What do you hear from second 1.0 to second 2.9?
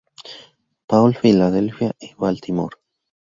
Philadelphia y Baltimore.